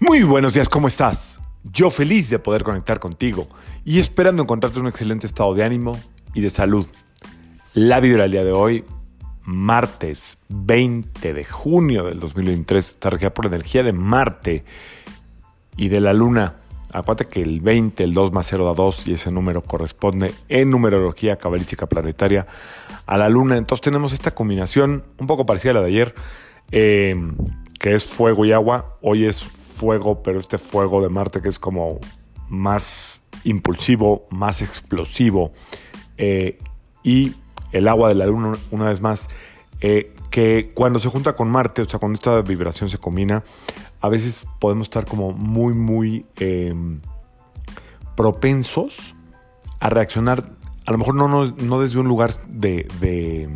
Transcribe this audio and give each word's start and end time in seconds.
Muy 0.00 0.24
buenos 0.24 0.54
días, 0.54 0.68
¿cómo 0.68 0.88
estás? 0.88 1.40
Yo 1.62 1.88
feliz 1.88 2.28
de 2.28 2.40
poder 2.40 2.64
conectar 2.64 2.98
contigo 2.98 3.46
y 3.84 4.00
esperando 4.00 4.42
encontrarte 4.42 4.80
un 4.80 4.88
excelente 4.88 5.28
estado 5.28 5.54
de 5.54 5.62
ánimo 5.62 5.96
y 6.34 6.40
de 6.40 6.50
salud. 6.50 6.84
La 7.74 8.00
vibra 8.00 8.22
del 8.22 8.32
día 8.32 8.44
de 8.44 8.50
hoy, 8.50 8.84
martes 9.44 10.38
20 10.48 11.32
de 11.32 11.44
junio 11.44 12.02
del 12.04 12.18
2023, 12.18 12.90
está 12.90 13.08
regida 13.08 13.32
por 13.32 13.44
la 13.44 13.54
energía 13.54 13.84
de 13.84 13.92
Marte 13.92 14.64
y 15.76 15.88
de 15.88 16.00
la 16.00 16.12
Luna. 16.12 16.56
Acuérdate 16.92 17.26
que 17.26 17.42
el 17.42 17.60
20, 17.60 18.02
el 18.02 18.14
2 18.14 18.32
más 18.32 18.46
0 18.48 18.64
da 18.66 18.72
2 18.74 19.06
y 19.06 19.12
ese 19.12 19.30
número 19.30 19.62
corresponde 19.62 20.34
en 20.48 20.70
numerología 20.70 21.36
cabalística 21.36 21.86
planetaria 21.86 22.48
a 23.06 23.16
la 23.16 23.28
Luna. 23.28 23.56
Entonces 23.56 23.82
tenemos 23.82 24.12
esta 24.12 24.32
combinación 24.32 25.04
un 25.18 25.28
poco 25.28 25.46
parecida 25.46 25.70
a 25.70 25.74
la 25.74 25.82
de 25.82 25.88
ayer, 25.88 26.14
eh, 26.72 27.14
que 27.78 27.94
es 27.94 28.04
fuego 28.04 28.44
y 28.44 28.50
agua. 28.50 28.98
Hoy 29.00 29.26
es 29.26 29.44
fuego, 29.74 30.22
pero 30.22 30.38
este 30.38 30.58
fuego 30.58 31.02
de 31.02 31.08
Marte 31.08 31.40
que 31.40 31.48
es 31.48 31.58
como 31.58 32.00
más 32.48 33.22
impulsivo, 33.44 34.26
más 34.30 34.62
explosivo. 34.62 35.52
Eh, 36.16 36.58
y 37.02 37.34
el 37.72 37.88
agua 37.88 38.08
de 38.08 38.14
la 38.14 38.26
Luna, 38.26 38.52
una 38.70 38.86
vez 38.86 39.00
más, 39.00 39.28
eh, 39.80 40.14
que 40.30 40.72
cuando 40.74 40.98
se 40.98 41.08
junta 41.08 41.34
con 41.34 41.50
Marte, 41.50 41.82
o 41.82 41.88
sea, 41.88 41.98
cuando 41.98 42.16
esta 42.16 42.40
vibración 42.42 42.88
se 42.90 42.98
combina, 42.98 43.44
a 44.00 44.08
veces 44.08 44.46
podemos 44.60 44.86
estar 44.86 45.06
como 45.06 45.32
muy, 45.32 45.74
muy 45.74 46.26
em, 46.36 47.00
propensos 48.16 49.14
a 49.80 49.90
reaccionar, 49.90 50.44
a 50.86 50.92
lo 50.92 50.98
mejor 50.98 51.14
no, 51.14 51.28
no, 51.28 51.80
desde 51.80 51.98
un 51.98 52.08
lugar 52.08 52.32
de, 52.48 52.86
de, 53.00 53.48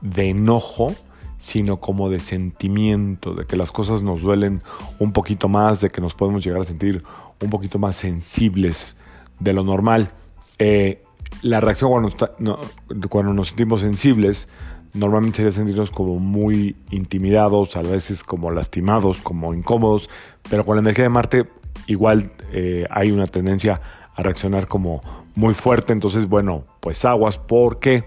de, 0.00 0.30
enojo, 0.30 0.94
sino 1.42 1.80
como 1.80 2.08
de 2.08 2.20
sentimiento, 2.20 3.34
de 3.34 3.46
que 3.46 3.56
las 3.56 3.72
cosas 3.72 4.04
nos 4.04 4.22
duelen 4.22 4.62
un 5.00 5.10
poquito 5.12 5.48
más, 5.48 5.80
de 5.80 5.90
que 5.90 6.00
nos 6.00 6.14
podemos 6.14 6.44
llegar 6.44 6.60
a 6.60 6.64
sentir 6.64 7.02
un 7.42 7.50
poquito 7.50 7.80
más 7.80 7.96
sensibles 7.96 8.96
de 9.40 9.52
lo 9.52 9.64
normal. 9.64 10.12
Eh, 10.60 11.02
la 11.42 11.58
reacción 11.58 11.90
cuando, 11.90 12.60
cuando 13.08 13.32
nos 13.34 13.48
sentimos 13.48 13.80
sensibles 13.80 14.50
normalmente 14.94 15.38
sería 15.38 15.50
sentirnos 15.50 15.90
como 15.90 16.20
muy 16.20 16.76
intimidados, 16.92 17.74
a 17.76 17.82
veces 17.82 18.22
como 18.22 18.52
lastimados, 18.52 19.18
como 19.18 19.52
incómodos, 19.52 20.10
pero 20.48 20.64
con 20.64 20.76
la 20.76 20.80
energía 20.82 21.06
de 21.06 21.08
Marte 21.08 21.44
igual 21.88 22.30
eh, 22.52 22.86
hay 22.88 23.10
una 23.10 23.26
tendencia 23.26 23.80
a 24.14 24.22
reaccionar 24.22 24.68
como 24.68 25.02
muy 25.34 25.54
fuerte, 25.54 25.92
entonces 25.92 26.28
bueno, 26.28 26.66
pues 26.78 27.04
aguas, 27.04 27.36
¿por 27.36 27.80
qué? 27.80 28.04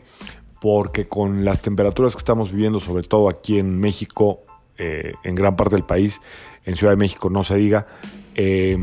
Porque 0.65 1.05
con 1.05 1.45
las 1.45 1.61
temperaturas 1.61 2.15
que 2.15 2.17
estamos 2.17 2.51
viviendo, 2.51 2.79
sobre 2.79 3.03
todo 3.03 3.29
aquí 3.29 3.59
en 3.59 3.79
México, 3.79 4.39
eh, 4.79 5.13
en 5.23 5.35
gran 5.35 5.55
parte 5.55 5.75
del 5.75 5.85
país, 5.85 6.23
en 6.63 6.75
Ciudad 6.75 6.93
de 6.93 6.97
México 6.97 7.29
no 7.29 7.43
se 7.43 7.53
diga, 7.53 7.85
eh, 8.33 8.75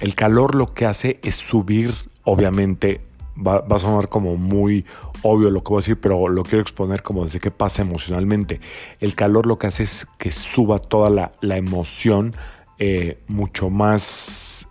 el 0.00 0.14
calor 0.16 0.54
lo 0.54 0.74
que 0.74 0.84
hace 0.84 1.20
es 1.22 1.36
subir, 1.36 1.94
obviamente, 2.24 3.00
va, 3.34 3.64
a 3.66 3.78
sonar 3.78 4.10
como 4.10 4.36
muy 4.36 4.84
obvio 5.22 5.48
lo 5.48 5.64
que 5.64 5.70
voy 5.70 5.78
a 5.78 5.80
decir, 5.80 5.98
pero 5.98 6.28
lo 6.28 6.42
quiero 6.42 6.60
exponer 6.60 7.02
como 7.02 7.24
desde 7.24 7.40
qué 7.40 7.50
pasa 7.50 7.80
emocionalmente. 7.80 8.60
El 9.00 9.14
calor 9.14 9.46
lo 9.46 9.58
que 9.58 9.68
hace 9.68 9.84
es 9.84 10.06
que 10.18 10.30
suba 10.30 10.76
toda 10.76 11.08
la, 11.40 11.56
emoción 11.56 12.36
eh, 12.78 13.16
mucho 13.28 13.70
más 13.70 14.68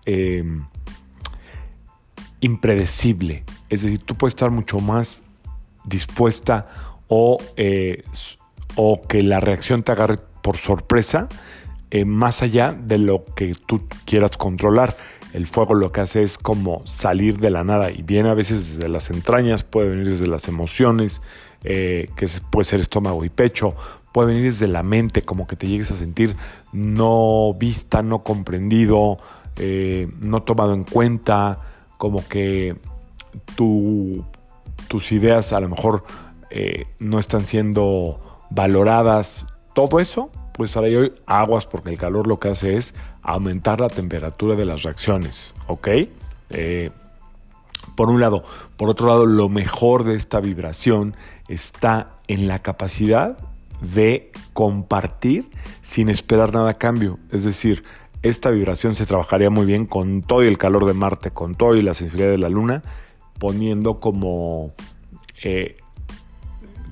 impredecible. 2.42 3.44
Es 3.70 3.82
decir, 3.82 4.04
tú 4.04 4.14
puedes 4.14 4.34
estar 4.34 4.52
mucho 4.52 4.80
más 4.80 5.24
dispuesta 5.84 6.68
o, 7.08 7.38
eh, 7.58 8.04
o 8.76 9.04
que 9.04 9.22
la 9.24 9.40
reacción 9.40 9.84
te 9.84 9.92
agarre 9.92 10.18
por 10.42 10.58
sorpresa, 10.58 11.30
eh, 11.92 12.06
más 12.06 12.42
allá 12.42 12.74
de 12.74 12.98
lo 12.98 13.24
que 13.24 13.54
tú 13.54 13.84
quieras 14.06 14.38
controlar. 14.38 14.98
El 15.34 15.48
fuego 15.48 15.74
lo 15.74 15.92
que 15.92 16.02
hace 16.02 16.22
es 16.22 16.38
como 16.38 16.86
salir 16.86 17.38
de 17.38 17.50
la 17.50 17.64
nada 17.64 17.92
y 17.92 18.04
viene 18.04 18.30
a 18.30 18.34
veces 18.36 18.76
desde 18.76 18.88
las 18.88 19.10
entrañas, 19.10 19.64
puede 19.64 19.90
venir 19.90 20.10
desde 20.10 20.28
las 20.28 20.48
emociones, 20.48 21.22
eh, 21.64 22.10
que 22.16 22.28
puede 22.52 22.66
ser 22.66 22.80
estómago 22.80 23.24
y 23.26 23.30
pecho, 23.30 23.76
puede 24.12 24.30
venir 24.30 24.44
desde 24.44 24.68
la 24.68 24.84
mente, 24.84 25.24
como 25.24 25.48
que 25.48 25.56
te 25.56 25.68
llegues 25.68 25.90
a 25.92 25.96
sentir 25.96 26.36
no 26.72 27.56
vista, 27.56 28.04
no 28.04 28.24
comprendido, 28.24 29.18
no 30.20 30.44
tomado 30.44 30.74
en 30.74 30.84
cuenta, 30.84 31.60
como 31.98 32.28
que 32.28 32.76
tus 34.94 35.12
ideas 35.12 35.54
a 35.54 35.60
lo 35.60 35.70
mejor 35.70 36.04
eh, 36.52 36.86
no 37.00 37.18
están 37.18 37.48
siendo 37.48 38.22
valoradas. 38.52 39.48
Todo 39.74 40.00
eso 40.00 40.30
pues 40.54 40.78
ahora 40.78 40.90
hoy 40.90 41.12
aguas 41.26 41.66
porque 41.66 41.90
el 41.90 41.98
calor 41.98 42.28
lo 42.28 42.40
que 42.40 42.50
hace 42.50 42.78
es 42.78 42.94
aumentar 43.24 43.82
la 43.82 43.90
temperatura 43.90 44.56
de 44.56 44.66
las 44.66 44.84
reacciones, 44.84 45.56
¿ok? 45.66 45.88
Eh, 46.52 46.92
por 47.96 48.12
un 48.12 48.22
lado. 48.22 48.44
Por 48.78 48.88
otro 48.88 49.08
lado, 49.08 49.26
lo 49.26 49.50
mejor 49.50 50.04
de 50.04 50.14
esta 50.14 50.40
vibración 50.40 51.16
está 51.48 52.20
en 52.28 52.48
la 52.48 52.60
capacidad 52.60 53.36
de 53.82 54.32
compartir 54.54 55.50
sin 55.82 56.08
esperar 56.08 56.54
nada 56.54 56.70
a 56.70 56.78
cambio. 56.78 57.18
Es 57.32 57.44
decir, 57.44 57.84
esta 58.22 58.52
vibración 58.52 58.94
se 58.94 59.08
trabajaría 59.08 59.50
muy 59.50 59.66
bien 59.66 59.88
con 59.88 60.22
todo 60.22 60.44
el 60.44 60.60
calor 60.60 60.86
de 60.86 60.94
Marte, 60.94 61.32
con 61.32 61.56
todo 61.56 61.76
y 61.78 61.82
la 61.82 61.96
sensibilidad 61.96 62.30
de 62.30 62.38
la 62.38 62.50
Luna, 62.50 62.84
poniendo 63.44 64.00
como 64.00 64.74
eh, 65.44 65.76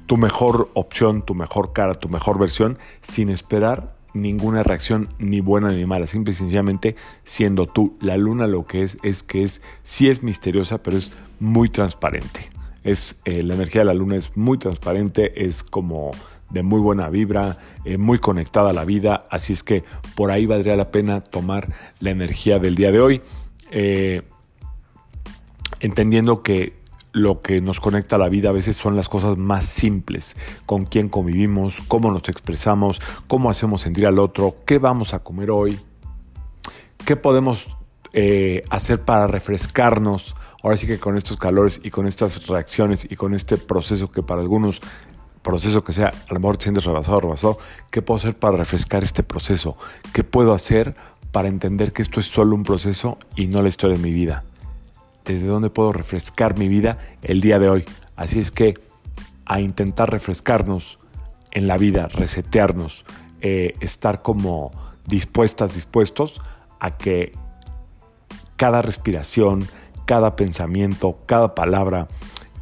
tu 0.06 0.18
mejor 0.18 0.70
opción, 0.74 1.22
tu 1.26 1.34
mejor 1.34 1.72
cara, 1.72 1.94
tu 1.94 2.10
mejor 2.10 2.38
versión, 2.38 2.78
sin 3.00 3.30
esperar 3.30 3.96
ninguna 4.14 4.62
reacción 4.62 5.08
ni 5.18 5.40
buena 5.40 5.72
ni 5.72 5.86
mala, 5.86 6.08
simple 6.08 6.34
y 6.34 6.36
sencillamente 6.36 6.98
siendo 7.24 7.68
tú. 7.68 7.96
La 8.02 8.18
luna 8.18 8.48
lo 8.48 8.66
que 8.66 8.84
es 8.84 8.98
es 9.02 9.24
que 9.24 9.44
es 9.44 9.62
sí 9.82 10.10
es 10.10 10.24
misteriosa, 10.24 10.84
pero 10.84 10.98
es 10.98 11.14
muy 11.40 11.70
transparente. 11.70 12.50
Es 12.84 13.22
eh, 13.24 13.44
la 13.44 13.54
energía 13.54 13.84
de 13.84 13.86
la 13.86 13.94
luna 13.94 14.18
es 14.18 14.36
muy 14.36 14.58
transparente, 14.58 15.46
es 15.46 15.64
como 15.64 16.12
de 16.50 16.64
muy 16.64 16.82
buena 16.82 17.08
vibra, 17.08 17.60
eh, 17.86 17.98
muy 17.98 18.20
conectada 18.20 18.72
a 18.72 18.74
la 18.74 18.84
vida, 18.84 19.26
así 19.32 19.54
es 19.54 19.64
que 19.64 19.86
por 20.16 20.32
ahí 20.32 20.48
valdría 20.48 20.76
la 20.76 20.92
pena 20.92 21.22
tomar 21.22 21.74
la 22.02 22.10
energía 22.10 22.60
del 22.60 22.76
día 22.76 22.92
de 22.92 23.00
hoy, 23.00 23.22
entendiendo 25.82 26.44
que 26.44 26.80
lo 27.12 27.42
que 27.42 27.60
nos 27.60 27.80
conecta 27.80 28.16
a 28.16 28.20
la 28.20 28.30
vida 28.30 28.50
a 28.50 28.54
veces 28.54 28.78
son 28.78 28.96
las 28.96 29.10
cosas 29.10 29.38
más 29.38 29.66
simples, 29.66 30.38
con 30.66 30.86
quién 30.86 31.10
convivimos, 31.10 31.82
cómo 31.88 32.10
nos 32.12 32.30
expresamos, 32.30 33.02
cómo 33.28 33.50
hacemos 33.50 33.82
sentir 33.82 34.08
al 34.08 34.20
otro, 34.20 34.56
qué 34.66 34.78
vamos 34.78 35.14
a 35.14 35.20
comer 35.20 35.52
hoy, 35.52 35.80
qué 37.06 37.18
podemos 37.18 37.68
eh, 38.14 38.64
hacer 38.70 39.02
para 39.02 39.28
refrescarnos, 39.28 40.36
ahora 40.64 40.78
sí 40.78 40.88
que 40.88 41.00
con 41.00 41.18
estos 41.18 41.38
calores 41.38 41.82
y 41.84 41.90
con 41.90 42.08
estas 42.08 42.48
reacciones 42.48 43.06
y 43.10 43.16
con 43.16 43.34
este 43.34 43.58
proceso 43.58 44.10
que 44.10 44.24
para 44.24 44.42
algunos, 44.42 44.82
proceso 45.42 45.84
que 45.84 45.92
sea, 45.92 46.08
a 46.08 46.34
lo 46.34 46.40
mejor 46.40 46.58
te 46.58 46.64
sientes 46.64 46.86
rebasado, 46.86 47.20
rebasado, 47.20 47.58
¿qué 47.92 48.02
puedo 48.02 48.20
hacer 48.20 48.38
para 48.38 48.56
refrescar 48.56 49.04
este 49.04 49.24
proceso? 49.24 49.76
¿Qué 50.14 50.24
puedo 50.24 50.54
hacer 50.54 50.96
para 51.32 51.48
entender 51.48 51.92
que 51.92 52.04
esto 52.04 52.20
es 52.20 52.28
solo 52.28 52.56
un 52.56 52.64
proceso 52.64 53.18
y 53.36 53.48
no 53.48 53.62
la 53.62 53.70
historia 53.70 53.98
de 53.98 54.04
mi 54.04 54.12
vida? 54.12 54.46
Desde 55.26 55.48
dónde 55.48 55.70
puedo 55.70 55.94
refrescar 55.94 56.58
mi 56.58 56.68
vida 56.68 56.98
el 57.22 57.42
día 57.42 57.60
de 57.60 57.70
hoy. 57.70 57.86
Así 58.16 58.40
es 58.40 58.52
que 58.52 58.76
a 59.46 59.60
intentar 59.60 60.10
refrescarnos 60.10 61.00
en 61.52 61.68
la 61.68 61.78
vida, 61.78 62.08
resetearnos, 62.08 63.06
eh, 63.42 63.74
estar 63.80 64.22
como 64.22 64.72
dispuestas, 65.06 65.74
dispuestos 65.74 66.42
a 66.80 66.98
que 66.98 67.34
cada 68.56 68.82
respiración, 68.82 69.68
cada 70.06 70.36
pensamiento, 70.36 71.20
cada 71.26 71.56
palabra, 71.56 72.08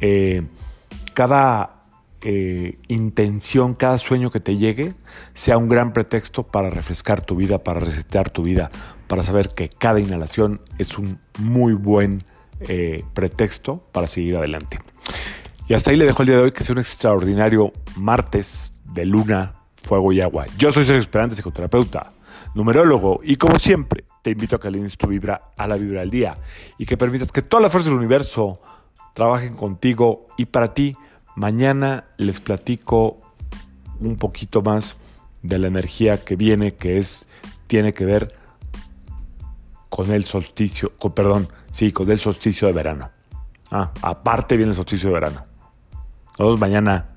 eh, 0.00 0.42
cada 1.14 1.84
eh, 2.22 2.78
intención, 2.88 3.74
cada 3.74 3.98
sueño 3.98 4.30
que 4.30 4.40
te 4.40 4.56
llegue, 4.56 4.94
sea 5.32 5.58
un 5.58 5.68
gran 5.68 5.92
pretexto 5.92 6.42
para 6.42 6.70
refrescar 6.70 7.22
tu 7.22 7.36
vida, 7.36 7.62
para 7.62 7.80
resetear 7.80 8.30
tu 8.30 8.42
vida, 8.42 8.70
para 9.06 9.22
saber 9.22 9.48
que 9.48 9.68
cada 9.68 10.00
inhalación 10.00 10.60
es 10.78 10.98
un 10.98 11.18
muy 11.38 11.72
buen 11.74 12.22
eh, 12.60 13.04
pretexto 13.14 13.82
para 13.92 14.06
seguir 14.06 14.36
adelante. 14.36 14.78
Y 15.68 15.74
hasta 15.74 15.90
ahí 15.90 15.96
le 15.96 16.04
dejo 16.04 16.22
el 16.22 16.28
día 16.28 16.36
de 16.36 16.42
hoy 16.42 16.52
que 16.52 16.64
sea 16.64 16.72
un 16.72 16.80
extraordinario 16.80 17.72
martes 17.96 18.82
de 18.84 19.04
luna, 19.04 19.54
fuego 19.76 20.12
y 20.12 20.20
agua. 20.20 20.46
Yo 20.58 20.72
soy 20.72 20.84
Sergio 20.84 21.00
Esperante, 21.00 21.36
psicoterapeuta, 21.36 22.12
numerólogo, 22.54 23.20
y 23.22 23.36
como 23.36 23.58
siempre, 23.58 24.04
te 24.22 24.30
invito 24.30 24.56
a 24.56 24.60
que 24.60 24.68
alines 24.68 24.96
tu 24.96 25.06
vibra 25.06 25.52
a 25.56 25.66
la 25.66 25.76
vibra 25.76 26.00
del 26.00 26.10
día 26.10 26.36
y 26.76 26.86
que 26.86 26.96
permitas 26.96 27.32
que 27.32 27.42
todas 27.42 27.62
las 27.62 27.72
fuerzas 27.72 27.90
del 27.90 27.98
universo 27.98 28.60
trabajen 29.14 29.54
contigo 29.54 30.28
y 30.36 30.46
para 30.46 30.74
ti. 30.74 30.96
Mañana 31.36 32.04
les 32.16 32.40
platico 32.40 33.18
un 34.00 34.16
poquito 34.16 34.62
más 34.62 34.96
de 35.42 35.58
la 35.58 35.68
energía 35.68 36.22
que 36.22 36.36
viene, 36.36 36.74
que 36.74 36.98
es, 36.98 37.28
tiene 37.66 37.94
que 37.94 38.04
ver 38.04 38.39
con 40.00 40.12
el 40.12 40.24
solsticio, 40.24 40.92
perdón, 41.14 41.50
sí, 41.70 41.92
con 41.92 42.10
el 42.10 42.18
solsticio 42.18 42.66
de 42.66 42.72
verano. 42.72 43.10
Ah, 43.70 43.92
aparte 44.00 44.56
viene 44.56 44.70
el 44.70 44.74
solsticio 44.74 45.10
de 45.10 45.12
verano. 45.12 45.44
Nosotros 46.38 46.58
mañana 46.58 47.08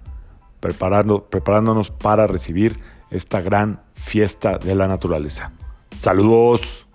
preparando, 0.59 1.23
preparándonos 1.23 1.91
para 1.91 2.27
recibir 2.27 2.75
esta 3.09 3.39
gran 3.39 3.81
fiesta 3.93 4.57
de 4.57 4.75
la 4.75 4.89
naturaleza. 4.89 5.53
Saludos. 5.91 6.85